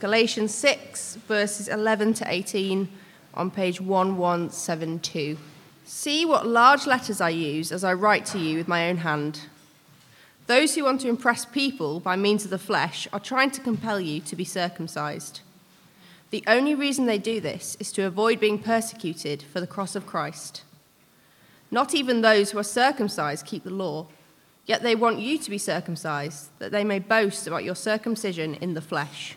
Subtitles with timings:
[0.00, 2.88] Galatians 6, verses 11 to 18
[3.34, 5.36] on page 1172.
[5.84, 9.40] See what large letters I use as I write to you with my own hand.
[10.46, 13.98] Those who want to impress people by means of the flesh are trying to compel
[13.98, 15.40] you to be circumcised.
[16.30, 20.06] The only reason they do this is to avoid being persecuted for the cross of
[20.06, 20.62] Christ.
[21.72, 24.06] Not even those who are circumcised keep the law,
[24.64, 28.74] yet they want you to be circumcised, that they may boast about your circumcision in
[28.74, 29.36] the flesh.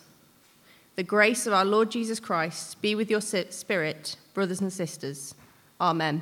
[0.97, 5.33] The grace of our Lord Jesus Christ be with your spirit, brothers and sisters.
[5.79, 6.21] Amen.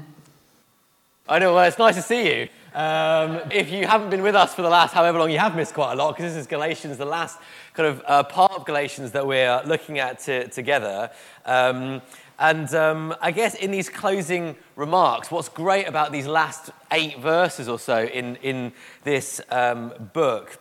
[1.27, 2.49] I know, well, it's nice to see you.
[2.73, 5.73] Um, if you haven't been with us for the last however long, you have missed
[5.73, 7.39] quite a lot because this is Galatians, the last
[7.73, 11.09] kind of uh, part of Galatians that we're looking at to, together.
[11.45, 12.03] Um,
[12.37, 17.67] and um, I guess in these closing remarks, what's great about these last eight verses
[17.67, 18.71] or so in, in
[19.03, 20.59] this um, book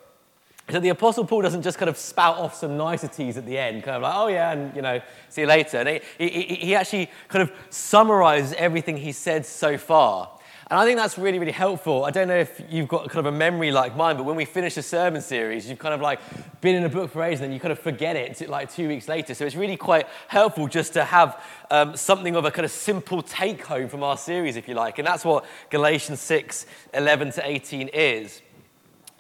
[0.71, 3.83] so the Apostle Paul doesn't just kind of spout off some niceties at the end,
[3.83, 5.79] kind of like, oh yeah, and you know, see you later.
[5.79, 10.31] And he, he, he actually kind of summarizes everything he said so far.
[10.71, 12.05] And I think that's really, really helpful.
[12.05, 14.45] I don't know if you've got kind of a memory like mine, but when we
[14.45, 16.21] finish a sermon series, you've kind of like
[16.61, 18.87] been in a book for ages and then you kind of forget it like two
[18.87, 19.33] weeks later.
[19.33, 23.23] So it's really quite helpful just to have um, something of a kind of simple
[23.23, 24.99] take home from our series, if you like.
[24.99, 28.43] And that's what Galatians 6 11 to 18 is.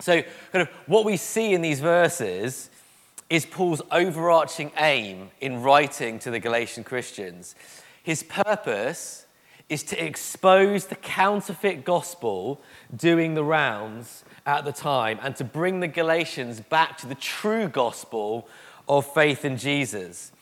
[0.00, 2.70] So, kind of what we see in these verses
[3.28, 7.54] is Paul's overarching aim in writing to the Galatian Christians.
[8.02, 9.26] His purpose
[9.68, 12.62] is to expose the counterfeit gospel
[12.94, 17.68] doing the rounds at the time and to bring the Galatians back to the true
[17.68, 18.48] gospel
[18.88, 20.32] of faith in Jesus.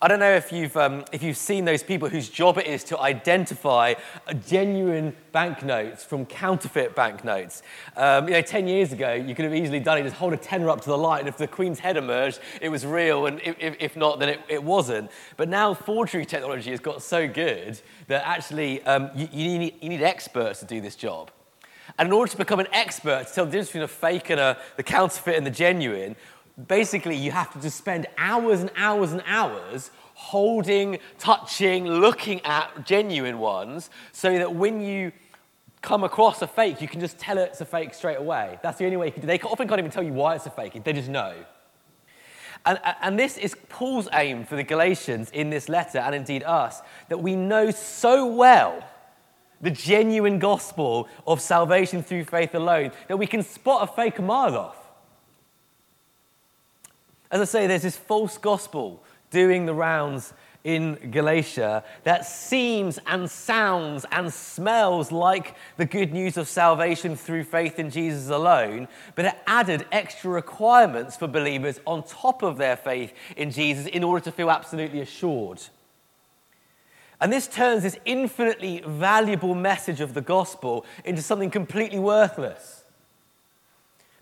[0.00, 2.82] I don't know if you've, um, if you've seen those people whose job it is
[2.84, 3.94] to identify
[4.46, 7.62] genuine banknotes from counterfeit banknotes.
[7.96, 10.36] Um, you know, 10 years ago, you could have easily done it, just hold a
[10.36, 13.40] tenner up to the light, and if the Queen's head emerged, it was real, and
[13.42, 15.10] if, if not, then it, it wasn't.
[15.36, 19.88] But now forgery technology has got so good that actually um, you, you, need, you
[19.88, 21.30] need experts to do this job.
[21.98, 24.40] And in order to become an expert, to tell the difference between a fake and
[24.40, 26.16] a, the counterfeit and the genuine,
[26.66, 32.86] basically you have to just spend hours and hours and hours holding, touching, looking at
[32.86, 35.12] genuine ones so that when you
[35.80, 38.58] come across a fake, you can just tell it's a fake straight away.
[38.62, 40.46] That's the only way you can do They often can't even tell you why it's
[40.46, 41.34] a fake, they just know.
[42.64, 46.80] And, and this is Paul's aim for the Galatians in this letter, and indeed us,
[47.08, 48.84] that we know so well
[49.60, 54.22] the genuine gospel of salvation through faith alone that we can spot a fake a
[54.22, 54.81] mile off.
[57.32, 60.34] As I say, there's this false gospel doing the rounds
[60.64, 67.44] in Galatia that seems and sounds and smells like the good news of salvation through
[67.44, 72.76] faith in Jesus alone, but it added extra requirements for believers on top of their
[72.76, 75.60] faith in Jesus in order to feel absolutely assured.
[77.18, 82.81] And this turns this infinitely valuable message of the gospel into something completely worthless.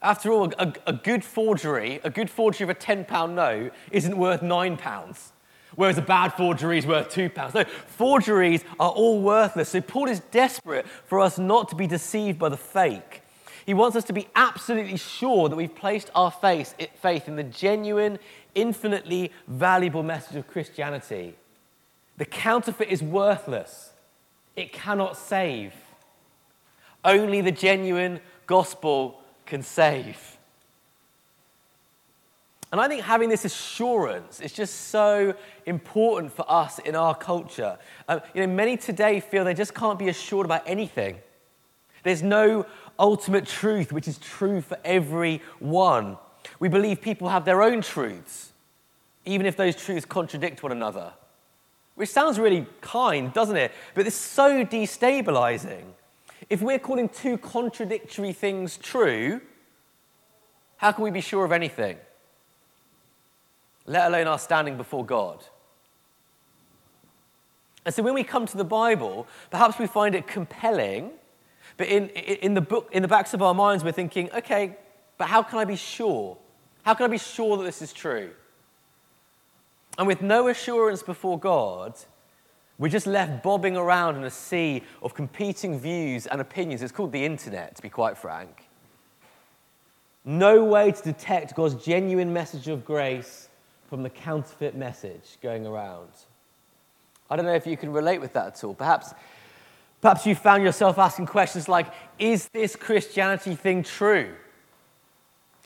[0.03, 4.41] After all, a, a good forgery, a good forgery of a £10 note isn't worth
[4.41, 5.31] £9,
[5.75, 7.55] whereas a bad forgery is worth £2.
[7.55, 9.69] No, forgeries are all worthless.
[9.69, 13.23] So Paul is desperate for us not to be deceived by the fake.
[13.67, 17.45] He wants us to be absolutely sure that we've placed our faith, faith in the
[17.45, 18.19] genuine,
[18.55, 21.35] infinitely valuable message of Christianity.
[22.17, 23.91] The counterfeit is worthless,
[24.57, 25.75] it cannot save.
[27.05, 29.20] Only the genuine gospel
[29.51, 30.39] can save.
[32.73, 35.35] And I think having this assurance is just so
[35.67, 37.79] important for us in our culture.
[38.09, 41.17] Um, you know, many today feel they just can't be assured about anything.
[42.05, 42.65] There's no
[42.99, 46.17] ultimate truth which is true for everyone.
[46.61, 48.53] We believe people have their own truths,
[49.25, 51.13] even if those truths contradict one another.
[51.97, 53.73] Which sounds really kind, doesn't it?
[53.95, 55.85] But it's so destabilizing.
[56.51, 59.41] If we're calling two contradictory things true,
[60.77, 61.97] how can we be sure of anything?
[63.87, 65.45] Let alone our standing before God.
[67.87, 71.13] And so when we come to the Bible, perhaps we find it compelling,
[71.77, 74.77] but in, in, the book, in the backs of our minds, we're thinking, okay,
[75.19, 76.37] but how can I be sure?
[76.83, 78.31] How can I be sure that this is true?
[79.99, 81.95] And with no assurance before God,
[82.81, 86.81] We're just left bobbing around in a sea of competing views and opinions.
[86.81, 88.65] It's called the internet, to be quite frank.
[90.25, 93.51] No way to detect God's genuine message of grace
[93.91, 96.09] from the counterfeit message going around.
[97.29, 98.73] I don't know if you can relate with that at all.
[98.73, 99.13] Perhaps,
[100.01, 104.31] perhaps you found yourself asking questions like Is this Christianity thing true?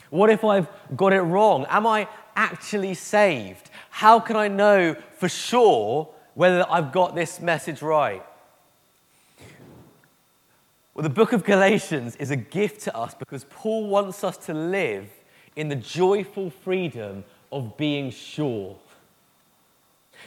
[0.09, 0.67] What if I've
[0.97, 1.65] got it wrong?
[1.69, 3.69] Am I actually saved?
[3.89, 8.23] How can I know for sure whether I've got this message right?
[10.93, 14.53] Well, the book of Galatians is a gift to us because Paul wants us to
[14.53, 15.09] live
[15.55, 18.77] in the joyful freedom of being sure.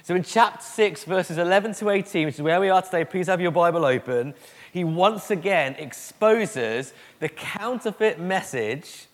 [0.03, 3.27] So, in chapter 6, verses 11 to 18, which is where we are today, please
[3.27, 4.35] have your Bible open.
[4.73, 9.07] He once again exposes the counterfeit message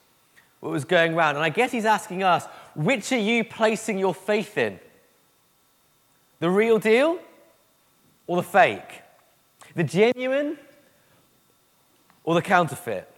[0.60, 1.36] that was going around.
[1.36, 4.78] And I guess he's asking us, which are you placing your faith in?
[6.40, 7.18] The real deal
[8.26, 9.02] or the fake?
[9.74, 10.58] The genuine
[12.22, 13.10] or the counterfeit?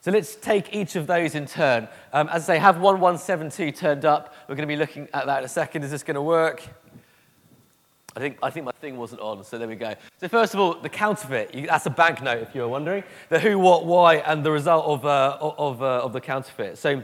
[0.00, 1.88] So let's take each of those in turn.
[2.12, 4.34] Um, as I say, have 1172 turned up.
[4.46, 5.82] We're going to be looking at that in a second.
[5.82, 6.62] Is this going to work?
[8.16, 9.94] I think, I think my thing wasn't on, so there we go.
[10.20, 11.54] So, first of all, the counterfeit.
[11.54, 13.02] You, that's a banknote, if you're wondering.
[13.28, 16.78] The who, what, why, and the result of, uh, of, uh, of the counterfeit.
[16.78, 17.02] So,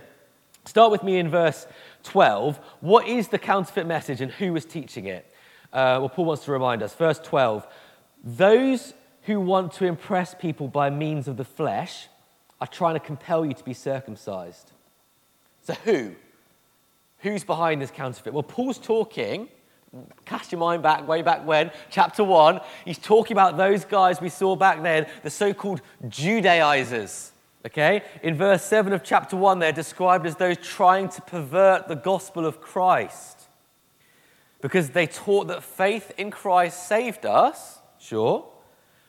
[0.66, 1.66] start with me in verse
[2.02, 2.58] 12.
[2.80, 5.26] What is the counterfeit message and who was teaching it?
[5.72, 6.94] Uh, well, Paul wants to remind us.
[6.94, 7.66] Verse 12
[8.24, 12.08] Those who want to impress people by means of the flesh
[12.60, 14.72] are trying to compel you to be circumcised.
[15.62, 16.14] So, who?
[17.18, 18.32] Who's behind this counterfeit?
[18.32, 19.48] Well, Paul's talking
[20.24, 24.28] Cast your mind back, way back when, chapter 1, he's talking about those guys we
[24.28, 27.32] saw back then, the so called Judaizers.
[27.66, 28.02] Okay?
[28.22, 32.46] In verse 7 of chapter 1, they're described as those trying to pervert the gospel
[32.46, 33.48] of Christ.
[34.60, 38.46] Because they taught that faith in Christ saved us, sure,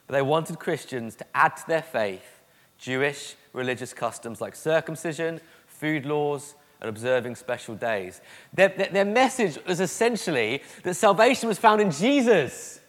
[0.08, 2.42] but they wanted Christians to add to their faith
[2.78, 8.22] Jewish religious customs like circumcision, food laws, and observing special days.
[8.54, 12.80] Their, their, their, message was essentially that salvation was found in Jesus,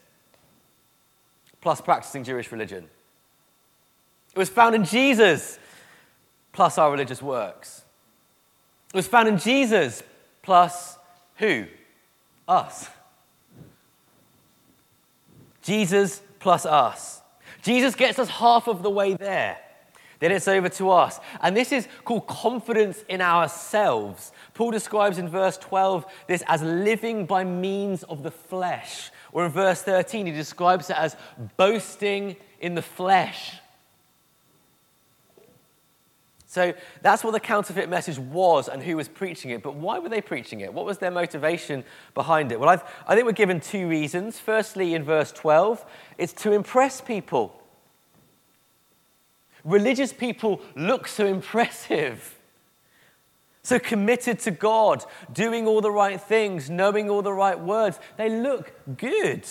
[1.60, 2.88] plus practicing Jewish religion.
[4.34, 5.58] It was found in Jesus,
[6.52, 7.82] plus our religious works.
[8.93, 10.02] It was found in Jesus,
[10.43, 10.99] plus
[11.37, 11.67] who?
[12.49, 12.88] Us.
[15.62, 17.20] Jesus plus us.
[17.62, 19.58] Jesus gets us half of the way there
[20.23, 21.19] then it's over to us.
[21.40, 24.31] And this is called confidence in ourselves.
[24.55, 29.11] Paul describes in verse 12 this as living by means of the flesh.
[29.32, 31.17] Or in verse 13, he describes it as
[31.56, 33.55] boasting in the flesh.
[36.52, 39.62] So that's what the counterfeit message was and who was preaching it.
[39.62, 40.75] But why were they preaching it?
[40.75, 41.82] What was their motivation
[42.12, 42.60] behind it?
[42.60, 44.38] Well, I've, i think we're given two reasons.
[44.38, 45.82] Firstly, in verse 12,
[46.19, 47.58] it's to impress people.
[49.64, 52.38] Religious people look so impressive,
[53.62, 57.98] so committed to God, doing all the right things, knowing all the right words.
[58.19, 59.46] They look good,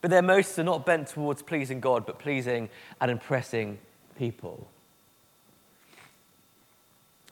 [0.00, 2.68] but their motives are not bent towards pleasing God, but pleasing
[3.00, 3.78] and impressing
[4.16, 4.68] people.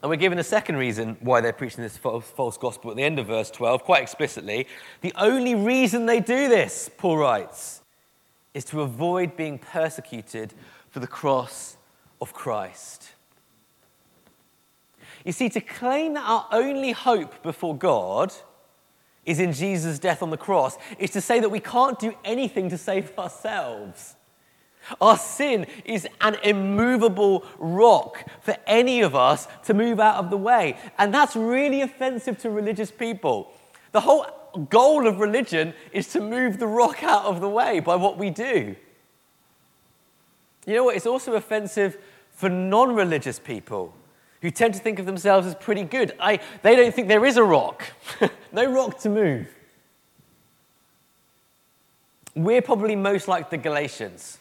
[0.01, 3.19] And we're given a second reason why they're preaching this false gospel at the end
[3.19, 4.67] of verse 12, quite explicitly.
[5.01, 7.81] The only reason they do this, Paul writes,
[8.53, 10.53] is to avoid being persecuted
[10.89, 11.77] for the cross
[12.19, 13.11] of Christ.
[15.23, 18.33] You see, to claim that our only hope before God
[19.25, 22.69] is in Jesus' death on the cross is to say that we can't do anything
[22.69, 24.15] to save ourselves.
[24.99, 30.37] Our sin is an immovable rock for any of us to move out of the
[30.37, 30.77] way.
[30.97, 33.51] And that's really offensive to religious people.
[33.91, 34.25] The whole
[34.69, 38.29] goal of religion is to move the rock out of the way by what we
[38.29, 38.75] do.
[40.65, 40.95] You know what?
[40.95, 41.97] It's also offensive
[42.31, 43.93] for non religious people
[44.41, 46.13] who tend to think of themselves as pretty good.
[46.19, 47.83] I, they don't think there is a rock,
[48.51, 49.47] no rock to move.
[52.35, 54.39] We're probably most like the Galatians.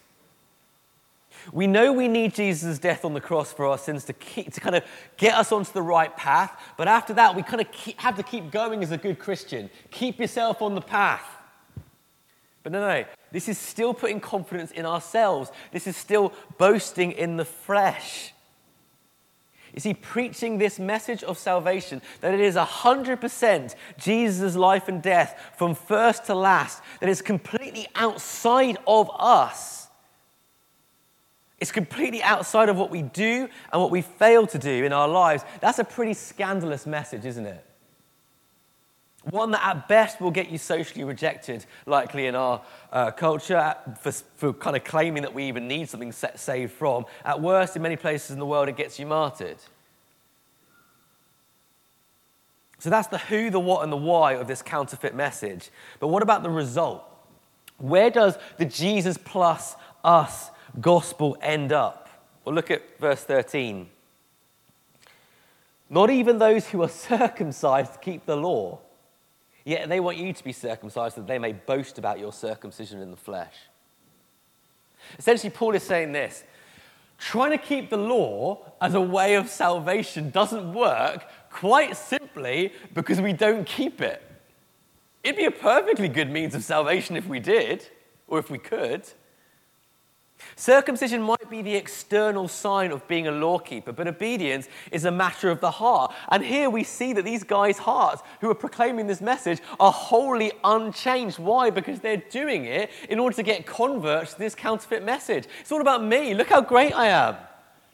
[1.52, 4.60] We know we need Jesus' death on the cross for our sins to, keep, to
[4.60, 4.84] kind of
[5.16, 8.22] get us onto the right path, but after that, we kind of keep, have to
[8.22, 9.70] keep going as a good Christian.
[9.90, 11.24] Keep yourself on the path.
[12.62, 15.50] But no, no, this is still putting confidence in ourselves.
[15.72, 18.32] This is still boasting in the flesh.
[19.74, 25.52] You see, preaching this message of salvation, that it is 100% Jesus' life and death
[25.56, 29.79] from first to last, that it's completely outside of us.
[31.60, 35.06] It's completely outside of what we do and what we fail to do in our
[35.06, 35.44] lives.
[35.60, 37.64] That's a pretty scandalous message, isn't it?
[39.24, 44.10] One that at best will get you socially rejected, likely in our uh, culture, for,
[44.10, 47.04] for kind of claiming that we even need something set, saved from.
[47.22, 49.58] At worst, in many places in the world, it gets you martyred.
[52.78, 55.68] So that's the who, the what, and the why of this counterfeit message.
[55.98, 57.04] But what about the result?
[57.76, 60.50] Where does the Jesus plus us
[60.80, 62.08] gospel end up?
[62.44, 63.88] Well, look at verse 13.
[65.88, 68.78] Not even those who are circumcised keep the law,
[69.64, 73.10] yet they want you to be circumcised that they may boast about your circumcision in
[73.10, 73.54] the flesh.
[75.18, 76.44] Essentially, Paul is saying this
[77.18, 83.20] trying to keep the law as a way of salvation doesn't work quite simply because
[83.20, 84.22] we don't keep it.
[85.22, 87.86] It'd be a perfectly good means of salvation if we did,
[88.26, 89.02] or if we could.
[90.56, 95.50] Circumcision might be the external sign of being a lawkeeper, but obedience is a matter
[95.50, 96.12] of the heart.
[96.30, 100.52] And here we see that these guys' hearts, who are proclaiming this message, are wholly
[100.64, 101.38] unchanged.
[101.38, 101.70] Why?
[101.70, 105.46] Because they're doing it in order to get converts to this counterfeit message.
[105.60, 106.34] It's all about me.
[106.34, 107.36] Look how great I am.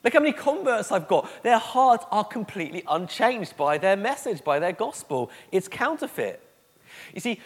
[0.04, 1.28] Look how many converts I've got.
[1.42, 5.30] Their hearts are completely unchanged by their message, by their gospel.
[5.50, 6.40] It's counterfeit.
[7.12, 7.40] You see,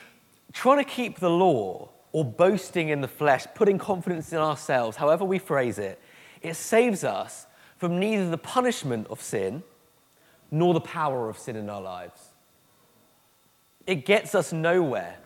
[0.52, 5.24] trying to keep the law or boasting in the flesh, putting confidence in ourselves, however
[5.24, 6.00] we phrase it,
[6.42, 9.62] it saves us from neither the punishment of sin
[10.50, 12.30] nor the power of sin in our lives.
[13.86, 15.18] It gets us nowhere,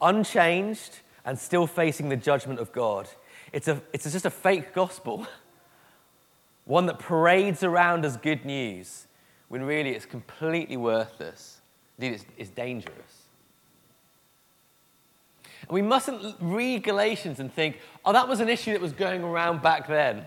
[0.00, 3.08] unchanged and still facing the judgment of God.
[3.52, 5.26] It's, a, it's just a fake gospel.
[6.68, 9.06] one that parades around as good news
[9.48, 11.62] when really it's completely worthless.
[11.98, 13.17] Indeed, it's, it's dangerous.
[15.68, 19.22] And we mustn't read Galatians and think, oh, that was an issue that was going
[19.22, 20.24] around back then.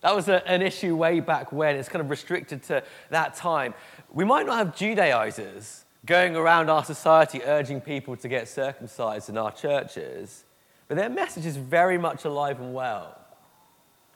[0.00, 1.76] That was a, an issue way back when.
[1.76, 3.74] It's kind of restricted to that time.
[4.10, 9.38] We might not have Judaizers going around our society urging people to get circumcised in
[9.38, 10.44] our churches,
[10.88, 13.16] but their message is very much alive and well.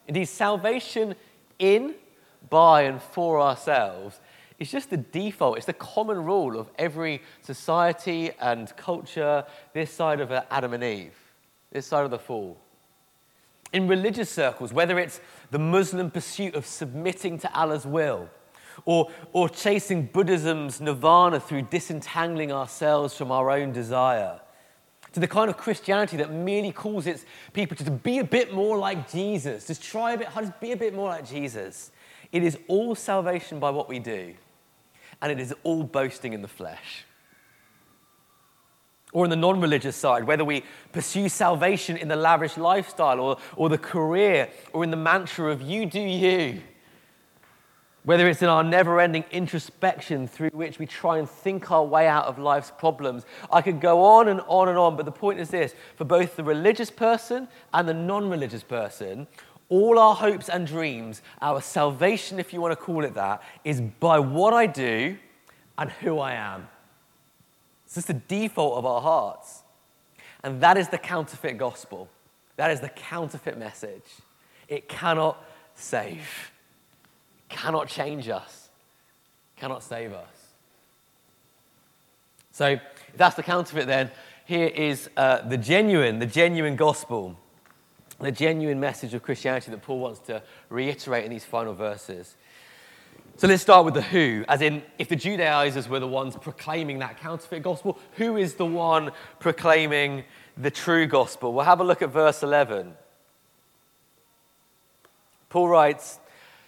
[0.05, 1.15] Indeed, salvation
[1.59, 1.95] in,
[2.49, 4.19] by, and for ourselves
[4.59, 5.57] is just the default.
[5.57, 11.13] It's the common rule of every society and culture this side of Adam and Eve,
[11.71, 12.57] this side of the fall.
[13.73, 15.19] In religious circles, whether it's
[15.51, 18.29] the Muslim pursuit of submitting to Allah's will,
[18.85, 24.39] or, or chasing Buddhism's nirvana through disentangling ourselves from our own desire,
[25.13, 28.77] to the kind of Christianity that merely calls its people to be a bit more
[28.77, 31.91] like Jesus, just try a bit harder, be a bit more like Jesus.
[32.31, 34.35] It is all salvation by what we do,
[35.21, 37.05] and it is all boasting in the flesh.
[39.13, 43.37] Or in the non religious side, whether we pursue salvation in the lavish lifestyle or,
[43.55, 46.61] or the career or in the mantra of you do you,
[48.03, 52.07] whether it's in our never ending introspection through which we try and think our way
[52.07, 53.25] out of life's problems.
[53.51, 56.35] I could go on and on and on, but the point is this for both
[56.35, 59.27] the religious person and the non religious person,
[59.69, 63.81] all our hopes and dreams, our salvation, if you want to call it that, is
[63.81, 65.17] by what I do
[65.77, 66.67] and who I am.
[67.85, 69.63] It's just the default of our hearts.
[70.43, 72.09] And that is the counterfeit gospel.
[72.55, 74.03] That is the counterfeit message.
[74.67, 75.43] It cannot
[75.75, 76.51] save
[77.49, 78.69] cannot change us,
[79.55, 80.27] cannot save us.
[82.51, 82.81] So, if
[83.15, 84.11] that's the counterfeit, then
[84.45, 87.37] here is uh, the genuine, the genuine gospel,
[88.19, 92.35] the genuine message of Christianity that Paul wants to reiterate in these final verses.
[93.37, 96.99] So let's start with the who, as in, if the Judaizers were the ones proclaiming
[96.99, 100.23] that counterfeit gospel, who is the one proclaiming
[100.57, 101.53] the true gospel?
[101.53, 102.93] We'll have a look at verse 11.
[105.49, 106.19] Paul writes,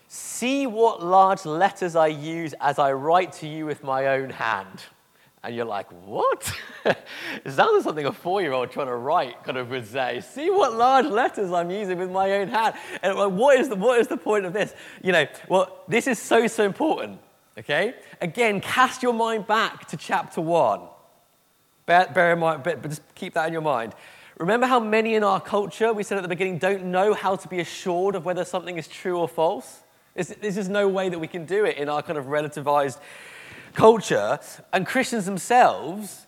[0.07, 4.83] See what large letters I use as I write to you with my own hand.
[5.43, 6.51] And you're like, what?
[6.85, 6.97] it
[7.45, 10.21] sounds like something a four year old trying to write kind of would say.
[10.21, 12.75] See what large letters I'm using with my own hand.
[13.01, 14.73] And like, what is, the, what is the point of this?
[15.01, 17.19] You know, well, this is so, so important.
[17.57, 17.95] Okay?
[18.21, 20.81] Again, cast your mind back to chapter one.
[21.85, 23.93] Bear, bear in mind, but, just keep that in your mind.
[24.37, 27.47] Remember how many in our culture, we said at the beginning, don't know how to
[27.47, 29.81] be assured of whether something is true or false?
[30.15, 32.99] There's, there's no way that we can do it in our kind of relativized
[33.73, 34.39] culture.
[34.73, 36.27] And Christians themselves,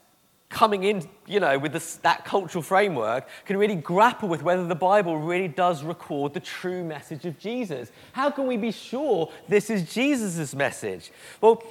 [0.49, 4.75] coming in, you know, with this, that cultural framework, can really grapple with whether the
[4.75, 7.91] Bible really does record the true message of Jesus.
[8.11, 11.11] How can we be sure this is Jesus' message?
[11.39, 11.63] Well,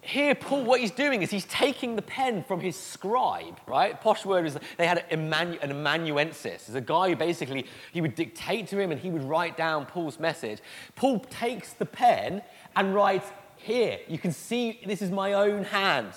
[0.00, 4.00] here, Paul, what he's doing is he's taking the pen from his scribe, right?
[4.00, 5.32] Posh word is they had an
[5.62, 6.68] amanuensis.
[6.68, 9.84] It's a guy who basically he would dictate to him and he would write down
[9.84, 10.60] Paul's message.
[10.94, 12.40] Paul takes the pen
[12.74, 13.26] and writes,
[13.58, 16.12] Here, you can see this is my own hand.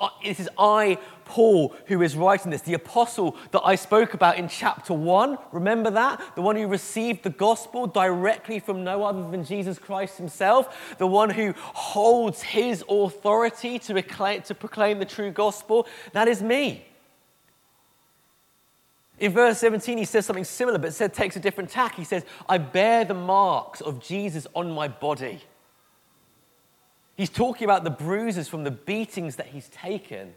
[0.00, 4.38] uh, this is I, Paul, who is writing this, the apostle that I spoke about
[4.38, 5.36] in chapter 1.
[5.52, 6.36] Remember that?
[6.36, 11.06] The one who received the gospel directly from no other than Jesus Christ himself, the
[11.06, 14.00] one who holds his authority to
[14.44, 15.86] to proclaim the true gospel.
[16.12, 16.86] That is me.
[19.18, 21.96] In verse 17, he says something similar, but said, takes a different tack.
[21.96, 25.42] He says, I bear the marks of Jesus on my body.
[27.18, 30.34] He's talking about the bruises from the beatings that he's taken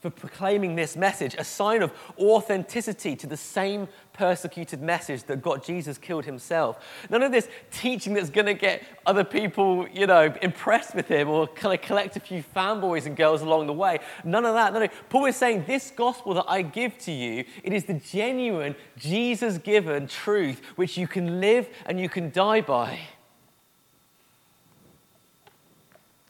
[0.00, 5.62] for proclaiming this message, a sign of authenticity to the same persecuted message that got
[5.62, 6.82] Jesus killed himself.
[7.10, 11.28] None of this teaching that's going to get other people, you know, impressed with him
[11.28, 13.98] or kind of collect a few fanboys and girls along the way.
[14.24, 14.72] None of that.
[14.72, 14.88] No, no.
[15.10, 19.58] Paul is saying this gospel that I give to you, it is the genuine, Jesus
[19.58, 23.00] given truth which you can live and you can die by.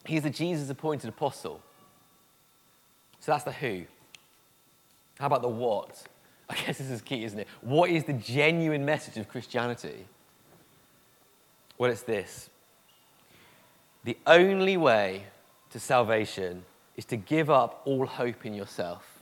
[0.08, 1.60] He's the Jesus appointed apostle.
[3.20, 3.82] So that's the who.
[5.18, 6.02] How about the what?
[6.48, 7.46] I guess this is key, isn't it?
[7.60, 10.06] What is the genuine message of Christianity?
[11.76, 12.48] Well, it's this
[14.04, 15.24] the only way
[15.70, 16.64] to salvation
[16.96, 19.20] is to give up all hope in yourself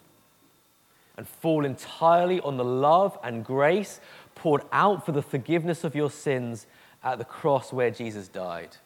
[1.16, 3.98] and fall entirely on the love and grace
[4.36, 6.68] poured out for the forgiveness of your sins
[7.02, 8.76] at the cross where Jesus died.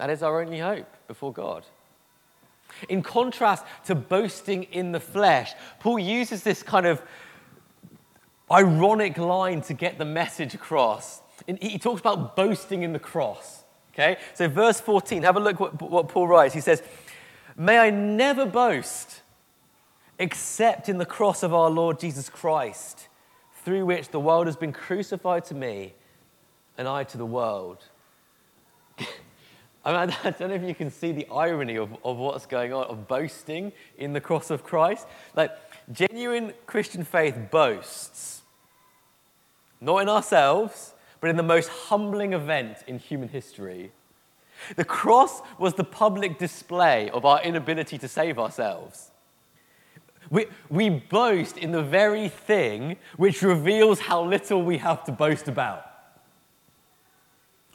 [0.00, 1.66] That is our only hope before God.
[2.88, 7.02] In contrast to boasting in the flesh, Paul uses this kind of
[8.50, 11.20] ironic line to get the message across.
[11.46, 13.62] he talks about boasting in the cross.
[13.92, 14.16] Okay?
[14.32, 16.54] So, verse 14, have a look what, what Paul writes.
[16.54, 16.82] He says,
[17.54, 19.20] May I never boast
[20.18, 23.08] except in the cross of our Lord Jesus Christ,
[23.66, 25.92] through which the world has been crucified to me
[26.78, 27.84] and I to the world.
[29.84, 32.72] I, mean, I don't know if you can see the irony of, of what's going
[32.72, 35.06] on, of boasting in the cross of Christ.
[35.34, 35.52] Like,
[35.92, 38.42] genuine Christian faith boasts,
[39.80, 43.92] not in ourselves, but in the most humbling event in human history.
[44.76, 49.10] The cross was the public display of our inability to save ourselves.
[50.30, 55.48] We, we boast in the very thing which reveals how little we have to boast
[55.48, 55.89] about.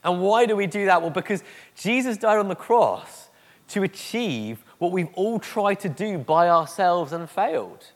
[0.06, 1.02] And why do we do that?
[1.02, 1.44] Well, because
[1.76, 3.30] Jesus died on the cross
[3.70, 7.92] to achieve what we've all tried to do by ourselves and failed.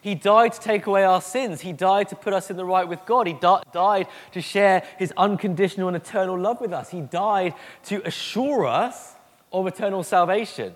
[0.00, 1.62] He died to take away our sins.
[1.62, 3.26] He died to put us in the right with God.
[3.26, 6.90] He di- died to share his unconditional and eternal love with us.
[6.90, 7.54] He died
[7.86, 9.14] to assure us
[9.52, 10.72] of eternal salvation.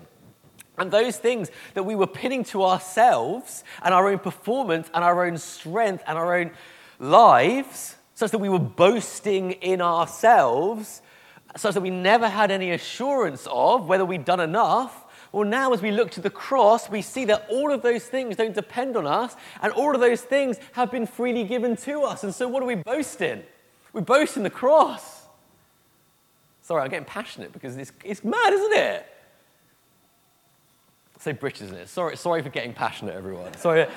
[0.77, 5.25] And those things that we were pinning to ourselves and our own performance and our
[5.25, 6.51] own strength and our own
[6.99, 11.01] lives such that we were boasting in ourselves,
[11.55, 15.05] such that we never had any assurance of whether we'd done enough.
[15.31, 18.35] Well, now as we look to the cross, we see that all of those things
[18.35, 22.25] don't depend on us, and all of those things have been freely given to us.
[22.25, 23.41] And so, what do we boast in?
[23.93, 25.21] We boast in the cross.
[26.61, 29.05] Sorry, I'm getting passionate because it's, it's mad, isn't it?
[31.19, 31.87] Say British, isn't it?
[31.87, 33.53] Sorry, sorry for getting passionate, everyone.
[33.53, 33.87] Sorry.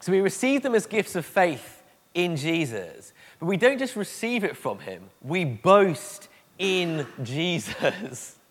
[0.00, 1.82] So we receive them as gifts of faith
[2.14, 3.12] in Jesus.
[3.38, 8.36] But we don't just receive it from him, we boast in Jesus.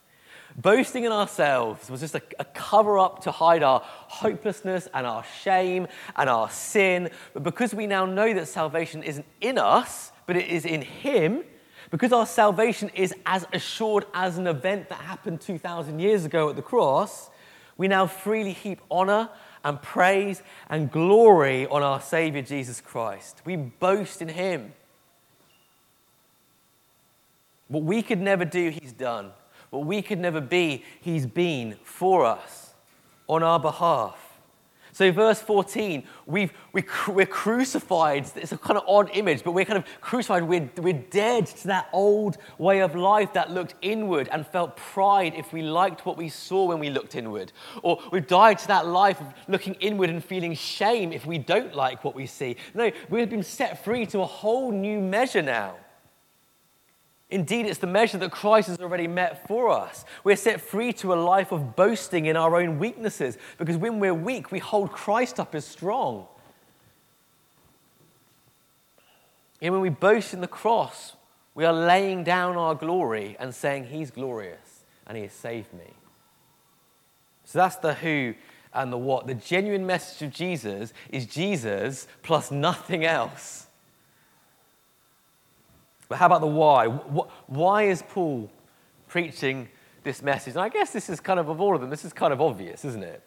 [0.56, 5.24] Boasting in ourselves was just a, a cover up to hide our hopelessness and our
[5.42, 7.12] shame and our sin.
[7.34, 11.44] But because we now know that salvation isn't in us, but it is in Him,
[11.92, 16.56] because our salvation is as assured as an event that happened 2,000 years ago at
[16.56, 17.30] the cross,
[17.78, 19.30] we now freely heap honor
[19.63, 23.41] and praise and glory on our Savior Jesus Christ.
[23.45, 24.74] We boast in Him.
[27.67, 29.32] What we could never do, He's done.
[29.69, 32.74] What we could never be, He's been for us
[33.28, 34.29] on our behalf.
[34.91, 38.30] So, verse 14, we've, we, we're crucified.
[38.36, 40.43] It's a kind of odd image, but we're kind of crucified.
[40.43, 45.34] We're, we're dead to that old way of life that looked inward and felt pride
[45.36, 47.52] if we liked what we saw when we looked inward.
[47.84, 51.75] Or we've died to that life of looking inward and feeling shame if we don't
[51.75, 52.56] like what we see.
[52.73, 55.75] No, we've been set free to a whole new measure now.
[57.30, 60.04] Indeed, it's the measure that Christ has already met for us.
[60.24, 64.15] We're set free to a life of boasting in our own weaknesses because when we're
[64.15, 66.26] weak, we hold Christ up as strong.
[69.62, 71.13] And when we boast in the cross,
[71.54, 75.94] we are laying down our glory and saying, He's glorious and He has saved me.
[77.44, 78.34] So that's the who
[78.74, 79.28] and the what.
[79.28, 83.68] The genuine message of Jesus is Jesus plus nothing else.
[86.10, 86.88] But how about the why?
[86.88, 88.52] Why is Paul
[89.08, 89.69] preaching
[90.04, 90.56] this message?
[90.56, 92.41] And I guess this is kind of, of all of them, this is kind of
[92.41, 93.22] obvious, isn't it?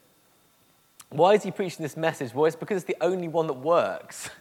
[1.09, 2.35] Why is he preaching this message?
[2.35, 4.29] Well, it's because it's the only one that works.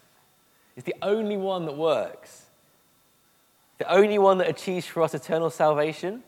[0.74, 2.46] It's the only one that works.
[3.78, 6.24] The only one that achieves for us eternal salvation.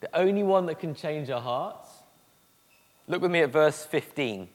[0.00, 1.88] The only one that can change our hearts.
[3.08, 4.48] Look with me at verse 15.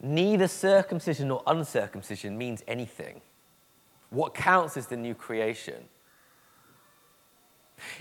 [0.00, 3.20] Neither circumcision nor uncircumcision means anything.
[4.10, 5.84] What counts is the new creation.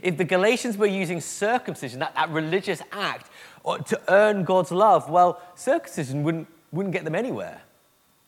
[0.01, 3.29] If the Galatians were using circumcision, that, that religious act,
[3.65, 7.61] uh, to earn God's love, well, circumcision wouldn't, wouldn't get them anywhere.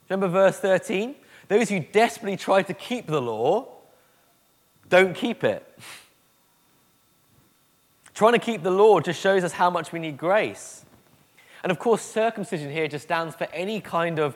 [0.09, 1.15] Remember verse 13?
[1.47, 3.67] Those who desperately try to keep the law
[4.89, 5.65] don't keep it.
[8.13, 10.83] Trying to keep the law just shows us how much we need grace.
[11.63, 14.35] And of course, circumcision here just stands for any kind of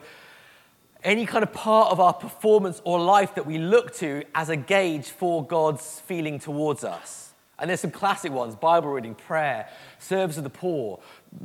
[1.04, 4.56] any kind of part of our performance or life that we look to as a
[4.56, 7.34] gauge for God's feeling towards us.
[7.60, 11.00] And there's some classic ones Bible reading, prayer, service of the poor,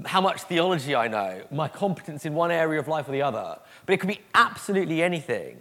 [0.06, 3.58] how much theology I know, my competence in one area of life or the other.
[3.86, 5.58] But it could be absolutely anything.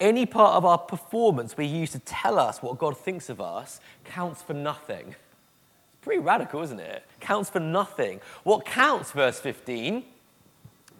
[0.00, 3.80] Any part of our performance we use to tell us what God thinks of us
[4.04, 5.08] counts for nothing.
[5.08, 7.04] It's pretty radical, isn't it?
[7.20, 8.20] Counts for nothing.
[8.42, 10.04] What counts, verse 15,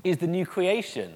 [0.05, 1.15] is the new creation.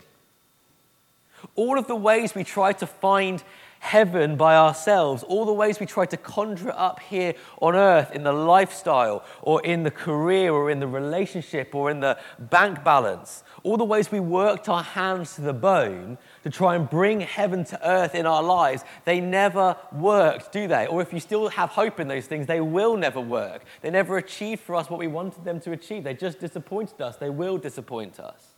[1.55, 3.43] All of the ways we try to find
[3.85, 8.11] heaven by ourselves, all the ways we try to conjure it up here on earth
[8.13, 12.83] in the lifestyle or in the career or in the relationship or in the bank
[12.83, 17.21] balance, all the ways we worked our hands to the bone to try and bring
[17.21, 20.87] heaven to earth in our lives, they never worked, do they?
[20.87, 23.65] Or if you still have hope in those things, they will never work.
[23.83, 26.05] They never achieved for us what we wanted them to achieve.
[26.05, 27.17] They just disappointed us.
[27.17, 28.54] They will disappoint us.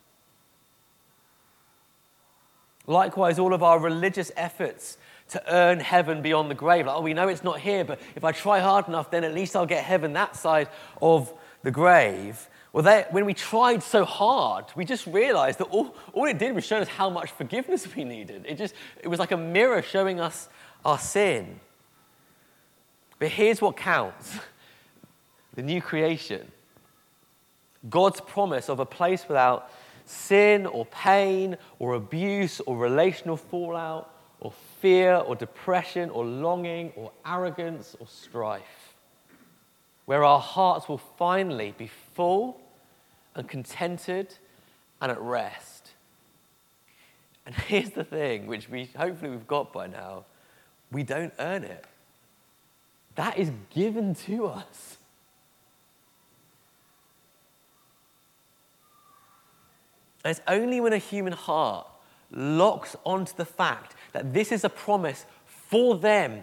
[2.87, 6.87] Likewise, all of our religious efforts to earn heaven beyond the grave.
[6.87, 9.35] Like, oh, we know it's not here, but if I try hard enough, then at
[9.35, 10.69] least I'll get heaven that side
[11.03, 12.49] of the grave.
[12.73, 16.55] Well, they, when we tried so hard, we just realized that all, all it did
[16.55, 18.45] was show us how much forgiveness we needed.
[18.47, 20.49] It just it was like a mirror showing us
[20.85, 21.59] our sin.
[23.19, 24.39] But here's what counts
[25.55, 26.53] the new creation.
[27.89, 29.71] God's promise of a place without
[30.07, 37.13] sin or pain or abuse or relational fallout or fear or depression or longing or
[37.27, 38.95] arrogance or strife,
[40.07, 42.61] where our hearts will finally be full
[43.35, 44.35] and contented
[45.01, 45.91] and at rest.
[47.45, 50.25] And here's the thing, which we hopefully we've got by now
[50.93, 51.85] we don't earn it.
[53.17, 54.99] That is given to us.
[60.27, 61.87] And it's only when a human heart
[62.33, 66.43] locks onto the fact that this is a promise for them,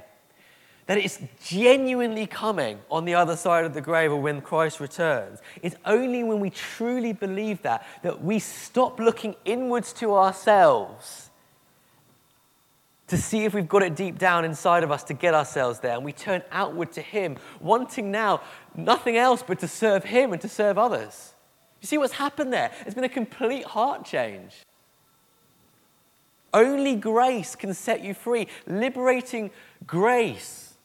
[0.86, 5.42] that it's genuinely coming on the other side of the grave or when Christ returns.
[5.62, 11.30] It's only when we truly believe that that we stop looking inwards to ourselves
[13.08, 15.96] to see if we've got it deep down inside of us to get ourselves there.
[15.96, 18.44] And we turn outward to Him, wanting now
[18.76, 21.33] nothing else but to serve Him and to serve others.
[21.84, 22.72] You see what's happened there?
[22.86, 24.54] It's been a complete heart change.
[26.54, 28.48] Only grace can set you free.
[28.66, 29.52] Liberating
[29.86, 30.76] grace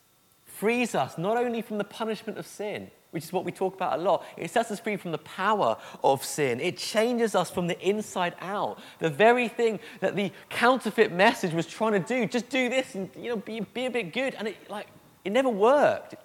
[0.45, 4.01] frees us not only from the punishment of sin, which is what we talk about
[4.01, 6.59] a lot, it sets us free from the power of sin.
[6.59, 8.81] It changes us from the inside out.
[8.99, 13.09] The very thing that the counterfeit message was trying to do, just do this and
[13.17, 14.35] you know, be, be a bit good.
[14.35, 14.89] And it, like,
[15.25, 16.17] it never worked.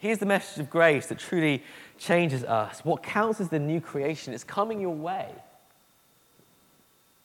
[0.00, 1.62] Here's the message of grace that truly
[2.00, 2.80] changes us.
[2.82, 5.28] What counts as the new creation is coming your way,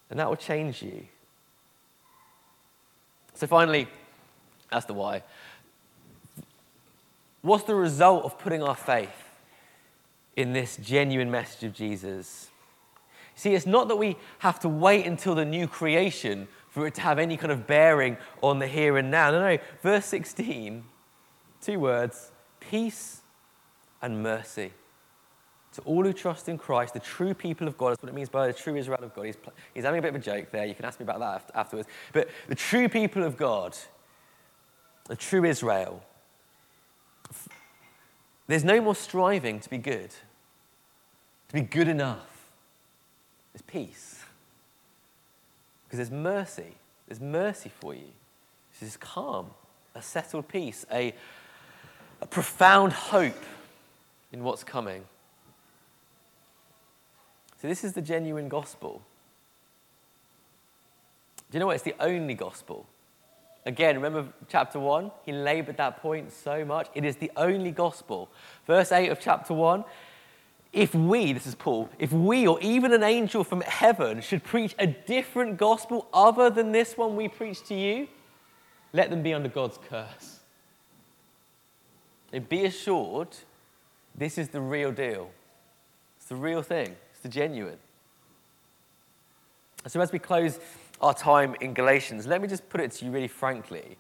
[0.10, 1.06] and that will change you.
[3.34, 3.88] So, finally,
[4.70, 5.24] that's the why.
[7.42, 9.10] What's the result of putting our faith
[10.36, 12.50] in this genuine message of Jesus?
[13.36, 17.02] See, it's not that we have to wait until the new creation for it to
[17.02, 19.32] have any kind of bearing on the here and now.
[19.32, 19.58] No, no.
[19.82, 20.84] Verse 16,
[21.62, 23.22] two words peace
[24.06, 24.72] and mercy.
[25.74, 28.30] To all who trust in Christ, the true people of God, that's what it means
[28.30, 29.26] by the true Israel of God.
[29.26, 29.38] He's,
[29.74, 30.66] he's having a bit of a joke there.
[30.66, 31.90] You can ask me about that afterwards.
[32.14, 33.76] But the true people of God,
[35.08, 36.04] the true Israel,
[38.48, 40.12] there's no more striving to be good,
[41.50, 42.48] to be good enough.
[43.54, 44.24] There's peace.
[45.86, 46.76] Because there's mercy.
[47.08, 48.12] There's mercy for you.
[48.80, 49.48] This is calm,
[49.96, 51.14] a settled peace, a
[52.22, 53.44] a profound hope
[54.36, 55.06] in what's coming.
[57.62, 59.02] So, this is the genuine gospel.
[61.50, 61.76] Do you know what?
[61.76, 62.86] It's the only gospel.
[63.66, 65.10] Again, remember chapter 1?
[65.26, 66.90] He labored that point so much.
[66.94, 68.30] It is the only gospel.
[68.68, 69.86] Verse 8 of chapter 1
[70.74, 74.76] if we, this is Paul, if we or even an angel from heaven should preach
[74.78, 78.10] a different gospel other than this one we preach to you,
[78.92, 80.42] let them be under God's curse.
[82.34, 83.30] And be assured,
[84.18, 85.30] this is the real deal.
[86.18, 87.78] It's the real thing, it's the genuine.
[89.88, 90.60] So, as we close
[91.00, 93.98] our time in Galatians, let me just put it to you really frankly.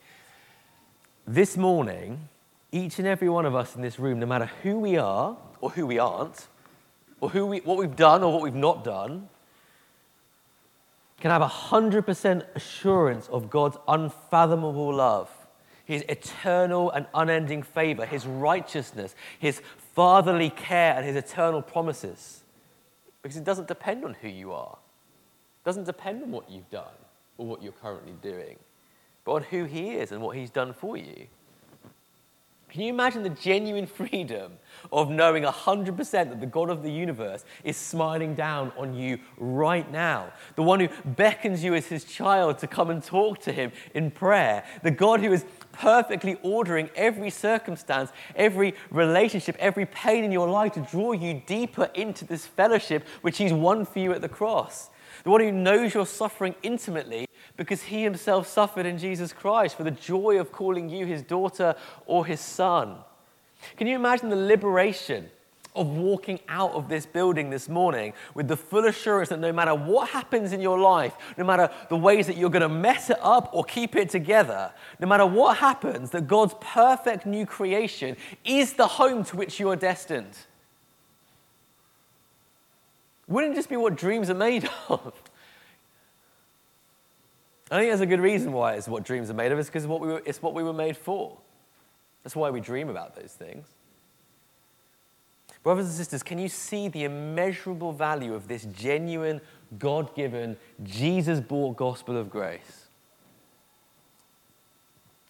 [1.28, 2.30] This morning,
[2.72, 5.70] each and every one of us in this room, no matter who we are or
[5.72, 6.48] who we aren't,
[7.22, 9.30] or who we, what we've done or what we've not done,
[11.20, 15.30] can have a 100% assurance of God's unfathomable love,
[15.86, 19.62] His eternal and unending favor, His righteousness, His
[19.94, 22.44] fatherly care, and His eternal promises.
[23.22, 24.78] Because it doesn't depend on who you are,
[25.62, 26.84] it doesn't depend on what you've done
[27.38, 28.58] or what you're currently doing,
[29.24, 31.28] but on who He is and what He's done for you.
[32.76, 34.52] Can you imagine the genuine freedom
[34.92, 39.90] of knowing 100% that the God of the universe is smiling down on you right
[39.90, 40.34] now?
[40.58, 44.12] The one who beckons you as his child to come and talk to him in
[44.12, 44.66] prayer.
[44.84, 45.46] The God who is
[45.78, 51.90] perfectly ordering every circumstance, every relationship, every pain in your life to draw you deeper
[51.94, 54.90] into this fellowship which he's won for you at the cross.
[55.24, 59.84] The one who knows your suffering intimately because he himself suffered in Jesus Christ for
[59.84, 62.98] the joy of calling you his daughter or his son.
[63.78, 65.30] Can you imagine the liberation
[65.76, 69.76] of walking out of this building this morning with the full assurance that no matter
[69.76, 73.18] what happens in your life, no matter the ways that you're going to mess it
[73.22, 78.74] up or keep it together, no matter what happens, that God's perfect new creation is
[78.74, 80.38] the home to which you are destined?
[83.28, 85.14] Wouldn't it just be what dreams are made of?
[87.72, 89.58] I think there's a good reason why it's what dreams are made of.
[89.58, 91.38] It's because what we were, it's what we were made for.
[92.24, 93.68] That's why we dream about those things.
[95.66, 99.42] Brothers and sisters, can you see the immeasurable value of this genuine,
[99.80, 102.86] God given, Jesus bought gospel of grace?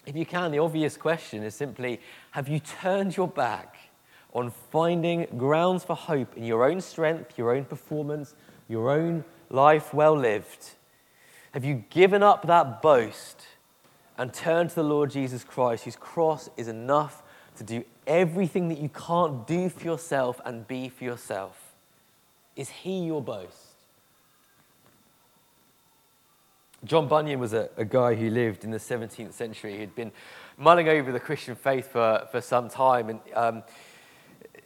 [0.06, 3.78] If you can, the obvious question is simply have you turned your back
[4.34, 8.36] on finding grounds for hope in your own strength, your own performance,
[8.68, 10.72] your own life well lived?
[11.54, 13.44] Have you given up that boast
[14.18, 17.24] and turned to the Lord Jesus Christ, whose cross is enough
[17.58, 21.74] to do everything that you can't do for yourself and be for yourself?
[22.56, 23.58] Is He your boast?
[26.84, 29.80] John Bunyan was a, a, guy who lived in the 17th century.
[29.80, 30.12] He'd been
[30.58, 33.64] mulling over the Christian faith for, for some time, and um,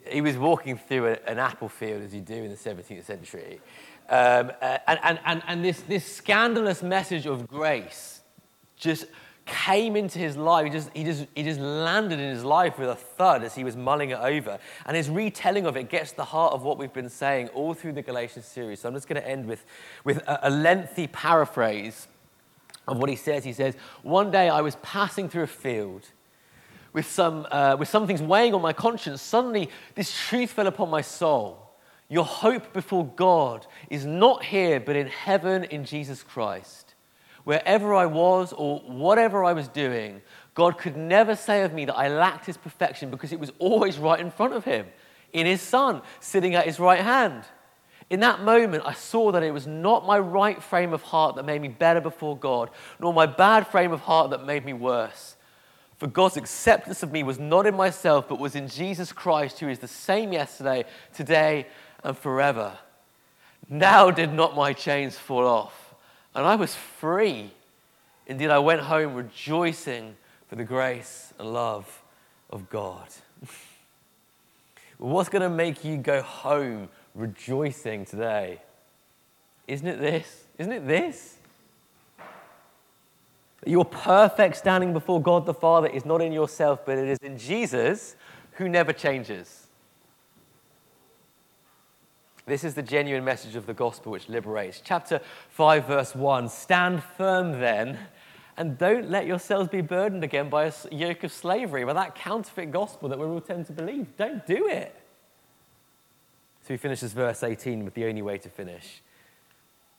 [0.06, 3.62] he was walking through a, an apple field, as you do in the 17th century.
[4.10, 8.19] Um, uh, and and, and this, this scandalous message of grace
[8.75, 9.06] just
[9.49, 10.65] came into his life.
[10.65, 13.63] He just, he, just, he just landed in his life with a thud as he
[13.63, 14.59] was mulling it over.
[14.85, 17.93] And his retelling of it gets the heart of what we've been saying all through
[17.93, 18.79] the Galatians series.
[18.79, 19.65] So I'm just going to end with,
[20.03, 22.07] with a, a lengthy paraphrase
[22.88, 23.43] of what he says.
[23.43, 26.07] He says, One day I was passing through a field
[26.93, 29.21] with some, uh, with some things weighing on my conscience.
[29.21, 31.69] Suddenly, this truth fell upon my soul.
[32.09, 36.88] Your hope before God is not here, but in heaven in Jesus Christ.
[37.43, 40.21] Wherever I was or whatever I was doing,
[40.54, 43.97] God could never say of me that I lacked his perfection because it was always
[43.97, 44.86] right in front of him,
[45.34, 47.43] in his Son, sitting at his right hand.
[48.10, 51.45] In that moment, I saw that it was not my right frame of heart that
[51.45, 55.36] made me better before God, nor my bad frame of heart that made me worse.
[55.97, 59.67] For God's acceptance of me was not in myself, but was in Jesus Christ, who
[59.67, 61.67] is the same yesterday, today,
[62.04, 62.78] and forever.
[63.67, 65.88] Now did not my chains fall off,
[66.35, 67.51] and I was free.
[68.27, 70.15] Indeed, I went home rejoicing
[70.47, 72.01] for the grace and love
[72.49, 73.07] of God.
[74.97, 78.61] What's going to make you go home rejoicing today?
[79.67, 80.43] Isn't it this?
[80.57, 81.37] Isn't it this?
[83.65, 87.37] Your perfect standing before God the Father is not in yourself, but it is in
[87.37, 88.15] Jesus
[88.53, 89.59] who never changes.
[92.49, 94.81] This is the genuine message of the gospel which liberates.
[94.83, 97.99] Chapter 5, verse 1 Stand firm then,
[98.57, 102.71] and don't let yourselves be burdened again by a yoke of slavery, by that counterfeit
[102.71, 104.07] gospel that we all tend to believe.
[104.17, 104.95] Don't do it.
[106.63, 109.01] So he finishes verse 18 with the only way to finish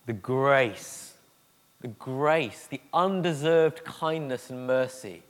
[0.06, 1.14] the grace,
[1.80, 5.22] the grace, the undeserved kindness and mercy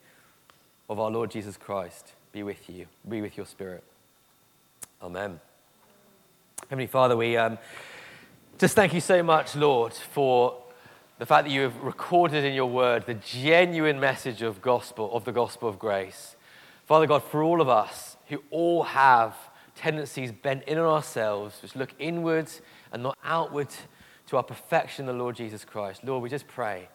[0.89, 3.85] of our Lord Jesus Christ be with you, be with your spirit.
[5.03, 5.39] Amen.
[6.71, 7.59] Heavenly Father, we um,
[8.57, 10.57] just thank you so much, Lord, for
[11.19, 15.25] the fact that you have recorded in your word the genuine message of gospel of
[15.25, 16.37] the gospel of grace.
[16.87, 19.35] Father God, for all of us who all have
[19.75, 22.61] tendencies bent in on ourselves, which look inwards
[22.93, 23.67] and not outward
[24.29, 26.05] to our perfection, the Lord Jesus Christ.
[26.05, 26.89] Lord, we just pray,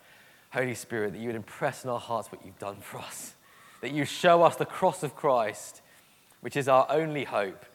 [0.53, 3.35] Holy Spirit, that you would impress in our hearts what you've done for us,
[3.81, 5.81] that you show us the cross of Christ,
[6.39, 7.65] which is our only hope.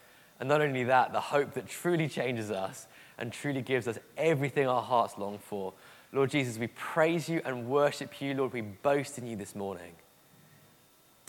[0.41, 2.87] And not only that, the hope that truly changes us
[3.19, 5.71] and truly gives us everything our hearts long for.
[6.11, 8.33] Lord Jesus, we praise you and worship you.
[8.33, 9.93] Lord, we boast in you this morning.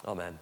[0.07, 0.39] Amen.